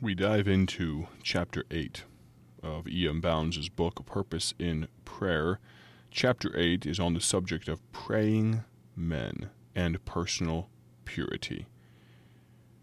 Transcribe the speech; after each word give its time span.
we 0.00 0.14
dive 0.14 0.46
into 0.46 1.06
chapter 1.22 1.64
8 1.70 2.04
of 2.62 2.86
E.M. 2.86 3.20
Bounds' 3.22 3.70
book, 3.70 4.04
Purpose 4.04 4.52
in 4.58 4.88
Prayer. 5.06 5.58
Chapter 6.10 6.54
8 6.54 6.84
is 6.84 7.00
on 7.00 7.14
the 7.14 7.20
subject 7.20 7.66
of 7.66 7.80
praying 7.92 8.62
men 8.94 9.48
and 9.74 10.04
personal 10.04 10.68
purity. 11.06 11.66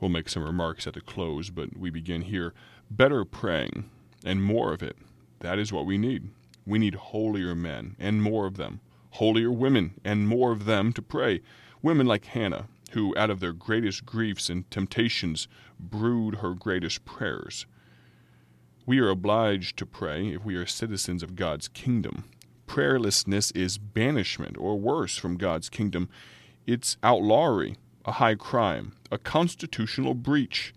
We'll 0.00 0.08
make 0.08 0.30
some 0.30 0.44
remarks 0.44 0.86
at 0.86 0.94
the 0.94 1.02
close, 1.02 1.50
but 1.50 1.76
we 1.76 1.90
begin 1.90 2.22
here. 2.22 2.54
Better 2.90 3.26
praying 3.26 3.90
and 4.24 4.42
more 4.42 4.72
of 4.72 4.82
it. 4.82 4.96
That 5.40 5.58
is 5.58 5.72
what 5.72 5.86
we 5.86 5.98
need. 5.98 6.30
We 6.66 6.78
need 6.78 6.94
holier 6.94 7.54
men 7.54 7.96
and 7.98 8.22
more 8.22 8.46
of 8.46 8.56
them, 8.56 8.80
holier 9.10 9.52
women 9.52 10.00
and 10.04 10.26
more 10.26 10.52
of 10.52 10.64
them 10.64 10.92
to 10.94 11.02
pray. 11.02 11.42
Women 11.82 12.06
like 12.06 12.24
Hannah, 12.24 12.68
who 12.94 13.16
out 13.16 13.30
of 13.30 13.40
their 13.40 13.52
greatest 13.52 14.06
griefs 14.06 14.48
and 14.48 14.68
temptations 14.70 15.46
brewed 15.78 16.36
her 16.36 16.54
greatest 16.54 17.04
prayers. 17.04 17.66
We 18.86 18.98
are 18.98 19.08
obliged 19.08 19.76
to 19.78 19.86
pray 19.86 20.28
if 20.28 20.44
we 20.44 20.56
are 20.56 20.66
citizens 20.66 21.22
of 21.22 21.36
God's 21.36 21.68
kingdom. 21.68 22.24
Prayerlessness 22.66 23.54
is 23.56 23.78
banishment, 23.78 24.56
or 24.58 24.78
worse, 24.78 25.16
from 25.16 25.36
God's 25.36 25.68
kingdom. 25.68 26.08
It's 26.66 26.96
outlawry, 27.02 27.76
a 28.04 28.12
high 28.12 28.34
crime, 28.34 28.92
a 29.10 29.18
constitutional 29.18 30.14
breach. 30.14 30.74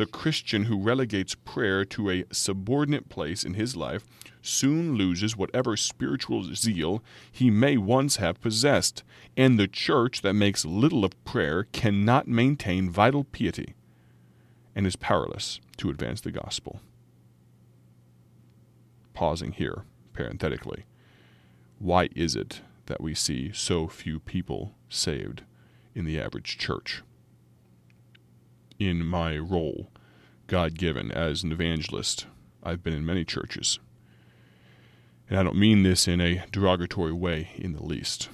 The 0.00 0.06
Christian 0.06 0.64
who 0.64 0.80
relegates 0.80 1.34
prayer 1.34 1.84
to 1.84 2.08
a 2.08 2.24
subordinate 2.32 3.10
place 3.10 3.44
in 3.44 3.52
his 3.52 3.76
life 3.76 4.06
soon 4.40 4.94
loses 4.94 5.36
whatever 5.36 5.76
spiritual 5.76 6.54
zeal 6.54 7.02
he 7.30 7.50
may 7.50 7.76
once 7.76 8.16
have 8.16 8.40
possessed, 8.40 9.02
and 9.36 9.58
the 9.58 9.68
church 9.68 10.22
that 10.22 10.32
makes 10.32 10.64
little 10.64 11.04
of 11.04 11.22
prayer 11.26 11.64
cannot 11.64 12.26
maintain 12.26 12.88
vital 12.88 13.24
piety 13.24 13.74
and 14.74 14.86
is 14.86 14.96
powerless 14.96 15.60
to 15.76 15.90
advance 15.90 16.22
the 16.22 16.32
gospel. 16.32 16.80
Pausing 19.12 19.52
here, 19.52 19.84
parenthetically, 20.14 20.86
why 21.78 22.08
is 22.16 22.34
it 22.34 22.62
that 22.86 23.02
we 23.02 23.14
see 23.14 23.52
so 23.52 23.86
few 23.86 24.18
people 24.18 24.72
saved 24.88 25.42
in 25.94 26.06
the 26.06 26.18
average 26.18 26.56
church? 26.56 27.02
In 28.80 29.04
my 29.04 29.36
role, 29.36 29.90
God 30.46 30.78
given 30.78 31.12
as 31.12 31.42
an 31.42 31.52
evangelist, 31.52 32.24
I've 32.62 32.82
been 32.82 32.94
in 32.94 33.04
many 33.04 33.26
churches. 33.26 33.78
And 35.28 35.38
I 35.38 35.42
don't 35.42 35.58
mean 35.58 35.82
this 35.82 36.08
in 36.08 36.18
a 36.18 36.46
derogatory 36.50 37.12
way 37.12 37.50
in 37.56 37.74
the 37.74 37.84
least. 37.84 38.30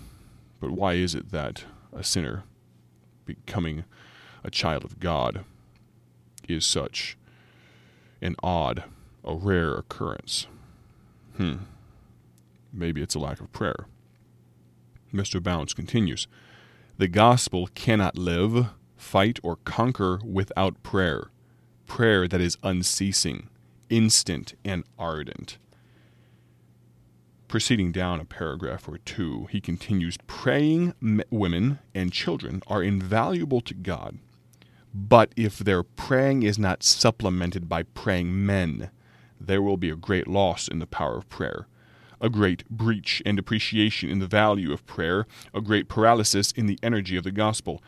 But 0.61 0.70
why 0.70 0.94
is 0.94 1.16
it 1.16 1.33
that 1.33 1.64
a 1.92 2.05
sinner 2.05 2.44
becoming 3.25 3.86
a 4.44 4.50
child 4.50 4.84
of 4.84 5.00
God 5.00 5.44
is 6.48 6.64
such 6.64 7.19
an 8.22 8.36
odd, 8.41 8.84
a 9.25 9.34
rare 9.34 9.75
occurrence? 9.75 10.47
Hmm. 11.36 11.56
Maybe 12.72 13.03
it's 13.03 13.16
a 13.16 13.19
lack 13.19 13.41
of 13.41 13.50
prayer. 13.50 13.86
Mr. 15.12 15.42
Bounds 15.42 15.75
continues 15.75 16.28
The 16.98 17.08
gospel 17.08 17.69
cannot 17.75 18.16
live, 18.16 18.69
fight, 18.97 19.39
or 19.42 19.56
conquer 19.56 20.20
without 20.25 20.83
prayer. 20.83 21.30
Prayer 21.86 22.27
that 22.27 22.41
is 22.41 22.58
unceasing, 22.62 23.48
instant, 23.88 24.55
and 24.64 24.84
ardent. 24.98 25.58
Proceeding 27.48 27.92
down 27.92 28.19
a 28.19 28.25
paragraph 28.25 28.88
or 28.88 28.98
two, 28.98 29.47
he 29.50 29.61
continues 29.61 30.16
Praying 30.27 30.94
women 31.30 31.78
and 31.94 32.12
children 32.12 32.61
are 32.66 32.83
invaluable 32.83 33.61
to 33.61 33.75
God, 33.75 34.19
but 34.92 35.33
if 35.36 35.58
their 35.58 35.84
praying 35.84 36.42
is 36.42 36.58
not 36.58 36.83
supplemented 36.83 37.69
by 37.69 37.84
praying 37.84 38.44
men, 38.44 38.91
there 39.41 39.62
will 39.62 39.77
be 39.77 39.91
a 39.91 39.97
great 39.97 40.27
loss 40.27 40.66
in 40.66 40.81
the 40.81 40.86
power 40.86 41.19
of 41.19 41.28
prayer, 41.28 41.69
a 42.20 42.28
great 42.28 42.69
breach 42.69 43.22
and 43.25 43.36
depreciation 43.36 44.10
in 44.10 44.19
the 44.19 44.27
value 44.27 44.72
of 44.72 44.87
prayer, 44.87 45.26
a 45.54 45.60
great 45.60 45.88
paralysis 45.88 46.50
in 46.53 46.66
the 46.66 46.78
energy 46.82 47.16
of 47.16 47.25
the 47.25 47.31
gospel. 47.31 47.82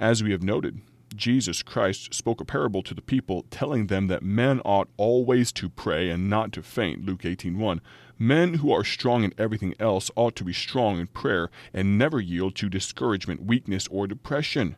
As 0.00 0.22
we 0.22 0.30
have 0.30 0.42
noted, 0.42 0.80
Jesus 1.14 1.62
Christ 1.62 2.14
spoke 2.14 2.40
a 2.40 2.44
parable 2.46 2.82
to 2.84 2.94
the 2.94 3.02
people, 3.02 3.44
telling 3.50 3.88
them 3.88 4.06
that 4.06 4.22
men 4.22 4.60
ought 4.64 4.88
always 4.96 5.52
to 5.52 5.68
pray 5.68 6.08
and 6.08 6.30
not 6.30 6.52
to 6.52 6.62
faint. 6.62 7.04
Luke 7.04 7.26
18:1. 7.26 7.82
Men 8.18 8.54
who 8.54 8.72
are 8.72 8.82
strong 8.82 9.24
in 9.24 9.34
everything 9.36 9.74
else 9.78 10.10
ought 10.16 10.34
to 10.36 10.44
be 10.44 10.54
strong 10.54 10.98
in 10.98 11.08
prayer 11.08 11.50
and 11.74 11.98
never 11.98 12.18
yield 12.18 12.54
to 12.54 12.70
discouragement, 12.70 13.42
weakness, 13.42 13.86
or 13.88 14.06
depression. 14.06 14.74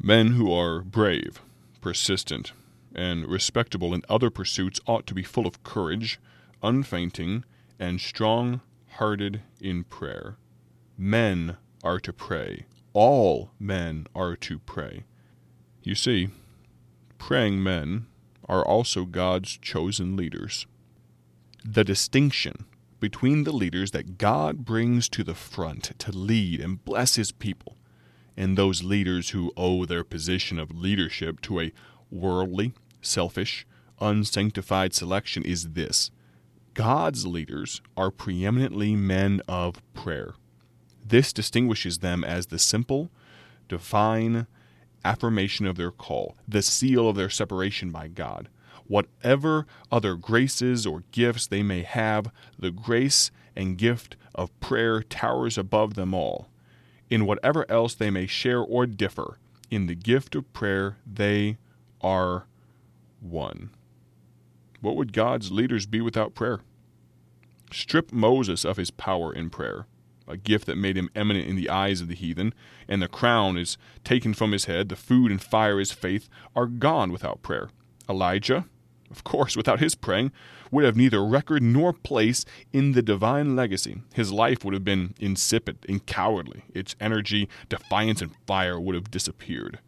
Men 0.00 0.28
who 0.28 0.50
are 0.50 0.80
brave, 0.80 1.42
persistent, 1.82 2.52
and 2.94 3.26
respectable 3.26 3.92
in 3.92 4.02
other 4.08 4.30
pursuits 4.30 4.80
ought 4.86 5.06
to 5.08 5.14
be 5.14 5.22
full 5.22 5.46
of 5.46 5.62
courage, 5.62 6.18
unfainting, 6.62 7.44
and 7.78 8.00
strong 8.00 8.62
hearted 8.92 9.42
in 9.60 9.84
prayer. 9.84 10.38
Men 10.96 11.58
are 11.84 12.00
to 12.00 12.14
pray. 12.14 12.64
All 13.00 13.52
men 13.60 14.08
are 14.12 14.34
to 14.34 14.58
pray. 14.58 15.04
You 15.84 15.94
see, 15.94 16.30
praying 17.16 17.62
men 17.62 18.06
are 18.48 18.64
also 18.64 19.04
God's 19.04 19.56
chosen 19.56 20.16
leaders. 20.16 20.66
The 21.64 21.84
distinction 21.84 22.64
between 22.98 23.44
the 23.44 23.52
leaders 23.52 23.92
that 23.92 24.18
God 24.18 24.64
brings 24.64 25.08
to 25.10 25.22
the 25.22 25.36
front 25.36 25.96
to 26.00 26.10
lead 26.10 26.60
and 26.60 26.84
bless 26.84 27.14
his 27.14 27.30
people 27.30 27.76
and 28.36 28.58
those 28.58 28.82
leaders 28.82 29.30
who 29.30 29.52
owe 29.56 29.84
their 29.84 30.02
position 30.02 30.58
of 30.58 30.76
leadership 30.76 31.40
to 31.42 31.60
a 31.60 31.72
worldly, 32.10 32.72
selfish, 33.00 33.64
unsanctified 34.00 34.92
selection 34.92 35.44
is 35.44 35.74
this 35.74 36.10
God's 36.74 37.24
leaders 37.24 37.80
are 37.96 38.10
preeminently 38.10 38.96
men 38.96 39.40
of 39.46 39.80
prayer. 39.94 40.34
This 41.08 41.32
distinguishes 41.32 41.98
them 41.98 42.22
as 42.22 42.46
the 42.46 42.58
simple, 42.58 43.10
divine 43.66 44.46
affirmation 45.04 45.66
of 45.66 45.76
their 45.76 45.90
call, 45.90 46.36
the 46.46 46.60
seal 46.60 47.08
of 47.08 47.16
their 47.16 47.30
separation 47.30 47.90
by 47.90 48.08
God. 48.08 48.48
Whatever 48.86 49.66
other 49.90 50.16
graces 50.16 50.86
or 50.86 51.04
gifts 51.10 51.46
they 51.46 51.62
may 51.62 51.82
have, 51.82 52.30
the 52.58 52.70
grace 52.70 53.30
and 53.56 53.78
gift 53.78 54.16
of 54.34 54.58
prayer 54.60 55.02
towers 55.02 55.56
above 55.56 55.94
them 55.94 56.12
all. 56.12 56.48
In 57.08 57.24
whatever 57.24 57.64
else 57.70 57.94
they 57.94 58.10
may 58.10 58.26
share 58.26 58.60
or 58.60 58.84
differ, 58.84 59.38
in 59.70 59.86
the 59.86 59.94
gift 59.94 60.34
of 60.34 60.52
prayer 60.52 60.98
they 61.06 61.56
are 62.02 62.46
one. 63.20 63.70
What 64.82 64.96
would 64.96 65.14
God's 65.14 65.50
leaders 65.50 65.86
be 65.86 66.02
without 66.02 66.34
prayer? 66.34 66.60
Strip 67.72 68.12
Moses 68.12 68.64
of 68.64 68.76
his 68.76 68.90
power 68.90 69.32
in 69.34 69.48
prayer, 69.50 69.86
a 70.28 70.36
gift 70.36 70.66
that 70.66 70.78
made 70.78 70.96
him 70.96 71.10
eminent 71.14 71.48
in 71.48 71.56
the 71.56 71.68
eyes 71.68 72.00
of 72.00 72.08
the 72.08 72.14
heathen, 72.14 72.54
and 72.86 73.02
the 73.02 73.08
crown 73.08 73.56
is 73.56 73.78
taken 74.04 74.34
from 74.34 74.52
his 74.52 74.66
head, 74.66 74.88
the 74.88 74.96
food 74.96 75.30
and 75.30 75.42
fire 75.42 75.72
of 75.72 75.78
his 75.78 75.92
faith 75.92 76.28
are 76.54 76.66
gone 76.66 77.10
without 77.12 77.42
prayer. 77.42 77.70
Elijah, 78.08 78.66
of 79.10 79.24
course, 79.24 79.56
without 79.56 79.80
his 79.80 79.94
praying, 79.94 80.32
would 80.70 80.84
have 80.84 80.96
neither 80.96 81.24
record 81.24 81.62
nor 81.62 81.92
place 81.92 82.44
in 82.72 82.92
the 82.92 83.02
divine 83.02 83.56
legacy. 83.56 84.02
His 84.14 84.32
life 84.32 84.64
would 84.64 84.74
have 84.74 84.84
been 84.84 85.14
insipid 85.18 85.78
and 85.88 86.04
cowardly. 86.04 86.64
Its 86.74 86.94
energy, 87.00 87.48
defiance, 87.68 88.20
and 88.20 88.34
fire 88.46 88.78
would 88.78 88.94
have 88.94 89.10
disappeared. 89.10 89.78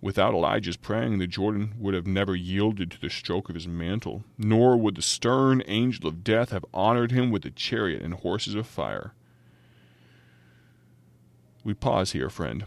Without 0.00 0.34
Elijah's 0.34 0.76
praying, 0.76 1.18
the 1.18 1.28
Jordan 1.28 1.74
would 1.78 1.94
have 1.94 2.08
never 2.08 2.34
yielded 2.34 2.90
to 2.90 3.00
the 3.00 3.08
stroke 3.08 3.48
of 3.48 3.54
his 3.54 3.68
mantle, 3.68 4.24
nor 4.36 4.76
would 4.76 4.96
the 4.96 5.02
stern 5.02 5.62
angel 5.66 6.08
of 6.08 6.24
death 6.24 6.50
have 6.50 6.64
honored 6.74 7.12
him 7.12 7.30
with 7.30 7.44
a 7.44 7.50
chariot 7.50 8.02
and 8.02 8.14
horses 8.14 8.56
of 8.56 8.66
fire. 8.66 9.12
We 11.64 11.74
pause 11.74 12.12
here, 12.12 12.28
friend. 12.28 12.64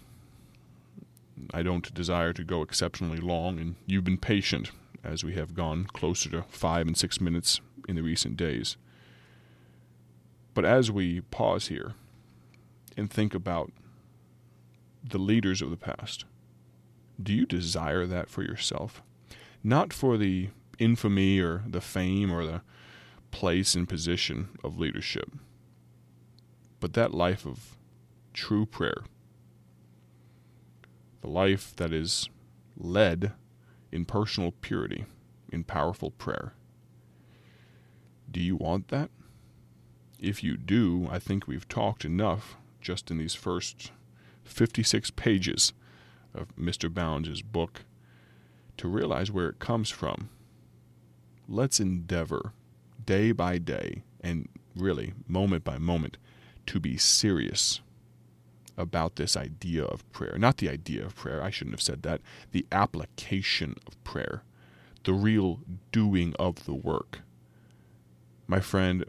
I 1.54 1.64
don't 1.64 1.94
desire 1.94 2.32
to 2.34 2.44
go 2.44 2.62
exceptionally 2.62 3.20
long, 3.20 3.60
and 3.60 3.76
you've 3.86 4.06
been 4.06 4.18
patient 4.18 4.72
as 5.04 5.24
we 5.24 5.34
have 5.34 5.54
gone 5.54 5.86
closer 5.86 6.30
to 6.30 6.44
five 6.44 6.88
and 6.88 6.98
six 6.98 7.20
minutes 7.20 7.60
in 7.90 7.96
the 7.96 8.02
recent 8.02 8.38
days. 8.38 8.78
But 10.54 10.64
as 10.64 10.90
we 10.90 11.22
pause 11.22 11.68
here 11.68 11.94
and 12.96 13.12
think 13.12 13.36
about 13.36 13.72
the 15.04 15.18
leaders 15.18 15.62
of 15.62 15.70
the 15.70 15.78
past, 15.78 16.24
do 17.22 17.34
you 17.34 17.46
desire 17.46 18.06
that 18.06 18.30
for 18.30 18.44
yourself? 18.44 19.04
Not 19.64 19.92
for 19.92 20.18
the 20.18 20.50
infamy 20.80 21.40
or 21.40 21.64
the 21.68 21.82
fame 21.82 22.32
or 22.32 22.46
the 22.46 22.62
place 23.32 23.76
and 23.76 23.88
position 23.88 24.50
of 24.64 24.80
leadership, 24.80 25.30
but 26.80 26.94
that 26.94 27.14
life 27.14 27.46
of 27.46 27.76
true 28.36 28.66
prayer, 28.66 29.04
the 31.22 31.28
life 31.28 31.74
that 31.78 31.94
is 31.94 32.30
led 32.78 33.32
in 33.92 34.04
personal 34.06 34.52
purity, 34.52 35.06
in 35.52 35.64
powerful 35.64 36.12
prayer. 36.12 36.54
Do 38.30 38.42
you 38.42 38.58
want 38.58 38.90
that? 38.90 39.10
If 40.20 40.44
you 40.44 40.58
do, 40.58 41.08
I 41.10 41.18
think 41.18 41.48
we've 41.48 41.68
talked 41.68 42.04
enough 42.04 42.58
just 42.82 43.10
in 43.10 43.18
these 43.18 43.34
first 43.34 43.92
56 44.44 45.12
pages 45.12 45.72
of 46.34 46.54
Mr. 46.58 46.94
Bounds' 46.94 47.42
book 47.42 47.86
to 48.78 48.90
realize 48.90 49.32
where 49.32 49.48
it 49.48 49.60
comes 49.60 49.90
from. 49.90 50.30
Let's 51.48 51.80
endeavor 51.80 52.52
day 53.04 53.32
by 53.32 53.60
day 53.60 54.04
and 54.20 54.50
really 54.76 55.14
moment 55.26 55.64
by 55.64 55.78
moment 55.78 56.18
to 56.66 56.82
be 56.82 56.98
serious 56.98 57.80
about 58.78 59.16
this 59.16 59.38
idea 59.38 59.84
of 59.84 60.10
prayer. 60.12 60.38
Not 60.38 60.58
the 60.58 60.70
idea 60.70 61.06
of 61.06 61.16
prayer, 61.16 61.42
I 61.42 61.50
shouldn't 61.50 61.74
have 61.74 61.82
said 61.82 62.04
that. 62.04 62.22
The 62.52 62.66
application 62.72 63.76
of 63.88 64.02
prayer, 64.04 64.44
the 65.04 65.14
real 65.14 65.60
doing 65.92 66.34
of 66.38 66.66
the 66.66 66.74
work. 66.74 67.20
My 68.48 68.60
friend, 68.60 69.06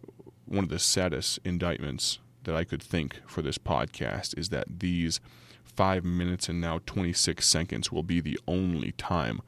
one 0.46 0.64
of 0.64 0.70
the 0.70 0.78
saddest 0.78 1.40
indictments 1.44 2.18
that 2.44 2.54
I 2.54 2.64
could 2.64 2.82
think 2.82 3.20
for 3.26 3.42
this 3.42 3.58
podcast 3.58 4.38
is 4.38 4.48
that 4.50 4.78
these 4.78 5.20
five 5.64 6.04
minutes 6.04 6.48
and 6.48 6.60
now 6.60 6.80
26 6.86 7.46
seconds 7.46 7.92
will 7.92 8.02
be 8.02 8.20
the 8.20 8.38
only 8.46 8.92
time 8.92 9.42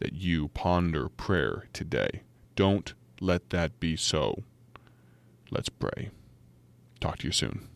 that 0.00 0.14
you 0.14 0.48
ponder 0.48 1.08
prayer 1.08 1.68
today. 1.72 2.22
Don't 2.56 2.92
let 3.20 3.50
that 3.50 3.78
be 3.80 3.96
so. 3.96 4.42
Let's 5.50 5.68
pray. 5.68 6.10
Talk 7.00 7.18
to 7.18 7.28
you 7.28 7.32
soon. 7.32 7.69